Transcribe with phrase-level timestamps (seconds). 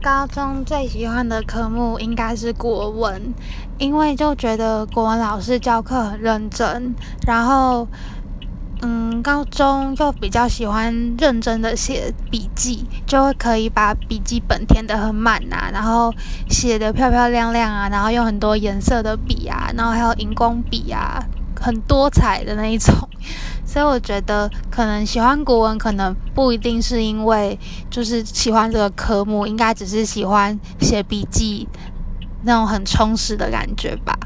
[0.00, 3.34] 高中最喜欢的科目应该是国文，
[3.78, 6.94] 因为就觉得国文老师教课很认真，
[7.26, 7.86] 然后，
[8.82, 16.14] 嗯，高中又比较喜欢认真的写笔记，就会可以把笔记本填得很满呐，然后
[16.48, 21.20] 写得漂漂亮亮啊，然后用很多颜色的笔啊，然后还有荧光笔啊，
[21.60, 22.94] 很多彩的那一种。
[23.64, 27.58] 所以我觉得，可能喜欢国文，可能不一定是因为
[27.90, 31.68] 就是喜欢这个科目，应该只是喜欢写笔记
[32.44, 34.18] 那种很充实的感觉吧。